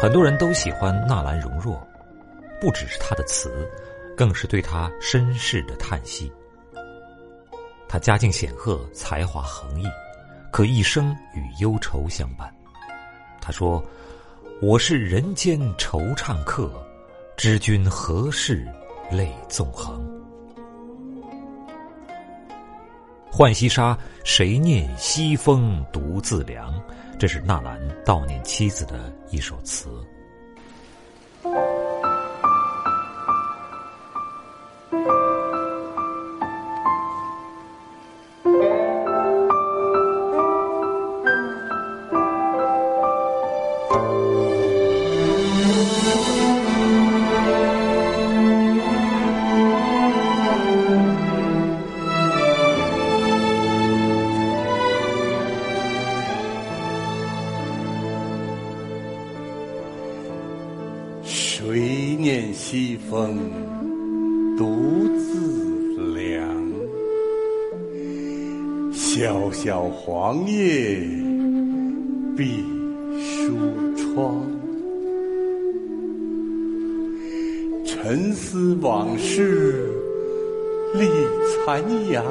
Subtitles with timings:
[0.00, 1.78] 很多人都喜欢纳兰容若，
[2.58, 3.70] 不只是他的词，
[4.16, 6.32] 更是对他身世的叹息。
[7.86, 9.84] 他家境显赫，才华横溢，
[10.50, 12.50] 可一生与忧愁相伴。
[13.42, 13.84] 他说
[14.62, 16.72] ：“我是人间惆怅客，
[17.36, 18.66] 知君何事
[19.10, 20.00] 泪纵横。”
[23.30, 26.79] 浣溪沙，谁念西风独自凉？
[27.20, 29.90] 这是纳兰悼念妻子的一首词。
[61.62, 63.36] 谁念西风
[64.56, 66.72] 独自凉？
[68.94, 71.06] 萧萧黄叶
[72.34, 72.64] 闭
[73.20, 73.52] 疏
[73.94, 74.40] 窗。
[77.84, 79.86] 沉思往事
[80.94, 81.06] 立
[81.66, 82.24] 残阳，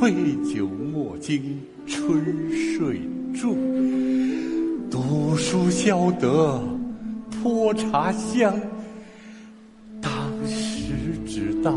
[0.00, 0.12] 杯
[0.52, 3.00] 酒莫惊春睡
[3.40, 3.56] 住。
[5.48, 6.60] 书消得
[7.30, 8.52] 泼茶香，
[10.02, 10.12] 当
[10.44, 10.92] 时
[11.24, 11.70] 知道，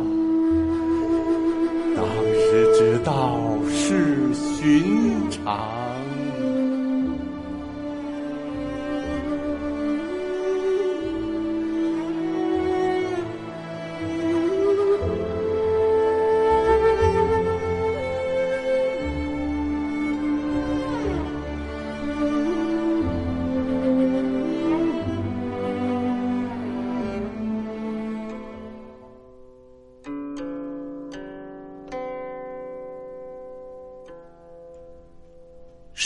[1.95, 2.03] 当
[2.34, 3.39] 时知道
[3.70, 5.78] 是寻常。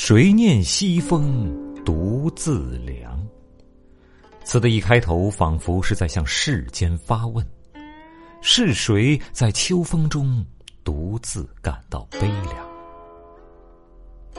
[0.06, 1.50] 谁念西风
[1.86, 3.26] 独自凉？
[4.44, 7.48] 词的一开头，仿佛是在向世间发问：
[8.42, 10.46] 是谁在秋风中
[10.84, 12.54] 独自感到悲凉？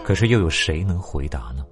[0.04, 1.64] 可是又有谁能回答呢？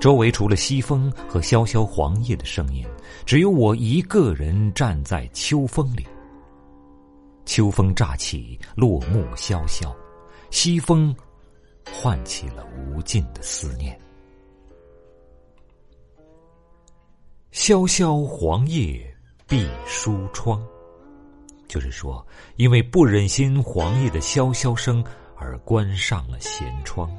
[0.00, 2.84] 周围除了西风和萧萧黄叶的声音，
[3.24, 6.04] 只有我一个人站在秋风里。
[7.44, 9.94] 秋风乍起，落木萧萧，
[10.50, 11.14] 西风。
[11.92, 13.98] 唤起了无尽的思念。
[17.50, 19.14] 萧萧黄叶
[19.46, 20.64] 闭疏窗，
[21.66, 22.24] 就是说，
[22.56, 25.04] 因为不忍心黄叶的萧萧声
[25.36, 27.10] 而关上了闲窗。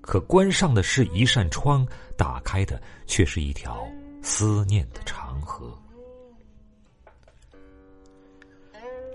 [0.00, 1.86] 可关上的是一扇窗，
[2.16, 3.86] 打开的却是一条
[4.22, 5.76] 思念的长河。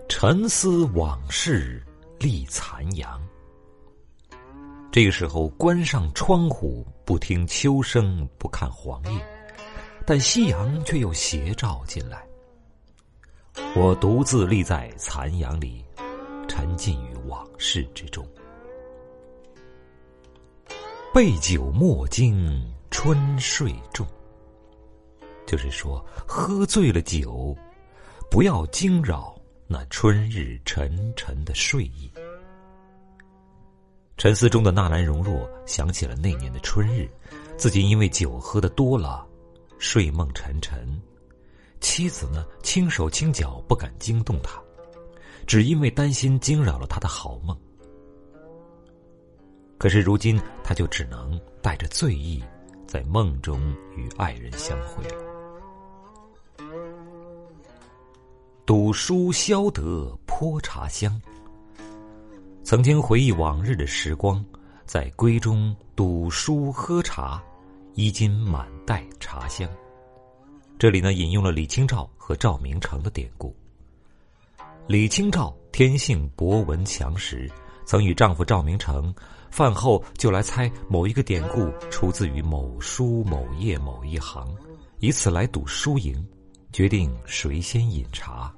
[0.09, 1.81] 沉思往事
[2.19, 3.21] 立残阳。
[4.91, 9.25] 这个时候，关上窗户，不听秋声，不看黄叶，
[10.05, 12.27] 但夕阳却又斜照进来。
[13.75, 15.85] 我独自立在残阳里，
[16.47, 18.27] 沉浸于往事之中。
[21.13, 24.07] 杯酒莫惊春睡重，
[25.45, 27.55] 就是说，喝醉了酒，
[28.29, 32.11] 不要惊扰那春日沉沉的睡意。
[34.19, 37.09] 沉思中的纳兰容若想起了那年的春日，
[37.55, 39.25] 自己因为酒喝的多了，
[39.77, 41.01] 睡梦沉沉，
[41.79, 44.61] 妻子呢轻手轻脚不敢惊动他，
[45.47, 47.57] 只因为担心惊扰了他的好梦。
[49.77, 52.43] 可是如今他就只能带着醉意，
[52.85, 55.15] 在梦中与爱人相会了。
[58.65, 61.19] 赌书消得泼茶香。
[62.69, 64.45] 曾经回忆往日的时光，
[64.85, 67.43] 在闺中赌书喝茶，
[67.95, 69.67] 衣襟满带茶香。
[70.77, 73.55] 这里呢，引用了李清照和赵明诚的典故。
[74.85, 77.51] 李清照天性博闻强识，
[77.87, 79.11] 曾与丈夫赵明诚
[79.49, 84.47] 饭后就来猜某一个典故出自于某书某页某一行，
[84.99, 86.23] 以此来赌输赢，
[86.71, 88.53] 决定谁先饮茶。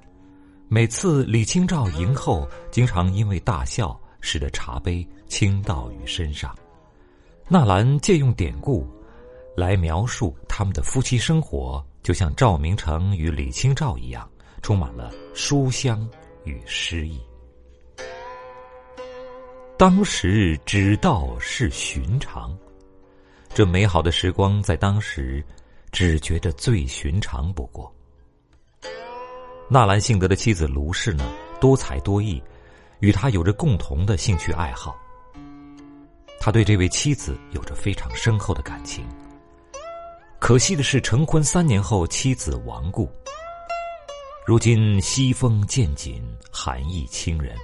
[0.74, 4.00] 每次李清照迎后，经常因为大笑。
[4.22, 6.56] 使得茶杯倾倒于身上。
[7.48, 8.88] 纳兰借用典故，
[9.58, 14.30] 来描述他们的夫妻生活，就像赵明诚与李清照一样，
[14.62, 16.08] 充满了书香
[16.44, 17.20] 与诗意。
[19.76, 22.56] 当时只道是寻常，
[23.56, 25.44] 这美好的时光在当时
[25.92, 27.92] 只觉得最寻常不过。
[29.74, 31.24] 纳兰性德的妻子卢氏呢，
[31.62, 32.44] 多才多艺，
[33.00, 35.00] 与他有着共同的兴趣爱好。
[36.42, 39.08] 他对这位妻子有着非常深厚的感情。
[40.40, 43.10] 可惜的是，成婚三年后，妻子亡故。
[44.46, 46.22] 如今西风渐紧，
[46.52, 47.56] 寒意侵人。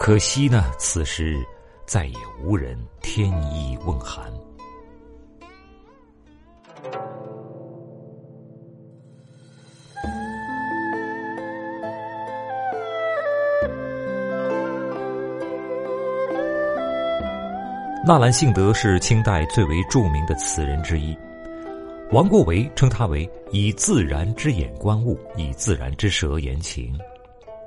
[0.00, 1.46] 可惜呢，此时
[1.84, 4.32] 再也无人添衣问寒。
[18.06, 21.18] 纳兰性德是清代最为著名的词人之一。
[22.12, 26.96] 王国维称他为以自然之眼观物，以自然之舌言情。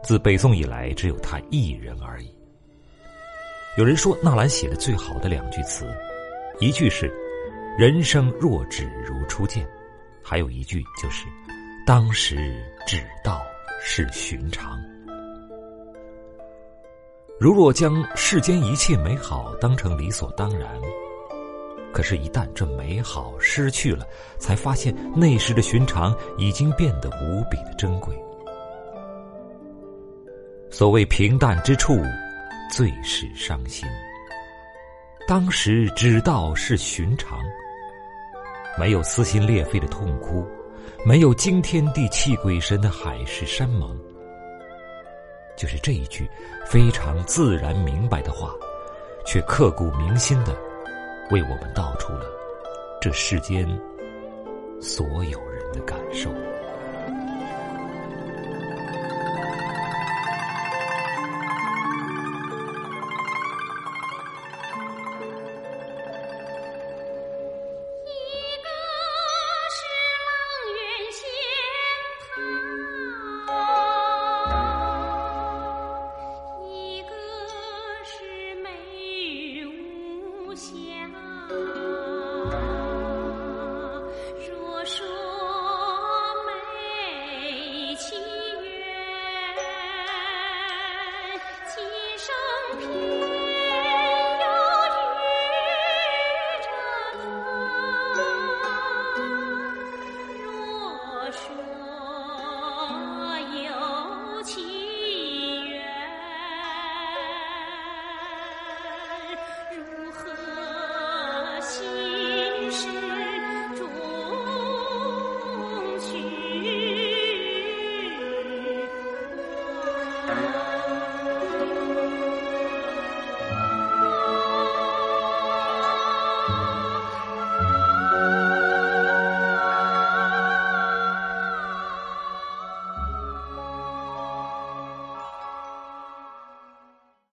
[0.01, 2.33] 自北宋以来，只有他一人而已。
[3.77, 5.85] 有人说，纳兰写的最好的两句词，
[6.61, 7.13] 一句是
[7.77, 9.67] “人生若只如初见”，
[10.23, 11.25] 还有一句就是
[11.85, 13.41] “当时只道
[13.83, 14.81] 是寻常”。
[17.39, 20.69] 如若将世间一切美好当成理所当然。
[21.93, 24.05] 可是，一旦这美好失去了，
[24.37, 28.13] 才发现那时的寻常已经变得无比的珍贵。
[30.69, 31.97] 所谓平淡之处，
[32.71, 33.87] 最是伤心。
[35.25, 37.39] 当时只道是寻常，
[38.77, 40.45] 没有撕心裂肺的痛哭，
[41.05, 43.97] 没有惊天地泣鬼神的海誓山盟，
[45.59, 46.25] 就是这一句
[46.65, 48.55] 非常自然明白的话，
[49.25, 50.55] 却刻骨铭心的。
[51.31, 52.25] 为我们道出了
[53.01, 53.67] 这世间
[54.81, 56.31] 所有人的感受。